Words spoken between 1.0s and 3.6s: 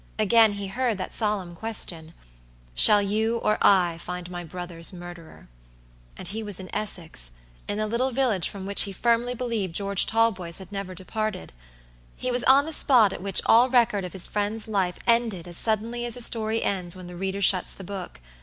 solemn question: "Shall you or